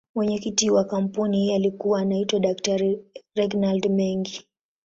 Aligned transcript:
Mwenyekiti 0.15 0.69
wa 0.71 0.83
kampuni 0.83 1.37
hii 1.37 1.53
alikuwa 1.55 1.99
anaitwa 2.01 2.39
Dr.Reginald 2.39 3.89
Mengi. 3.91 4.47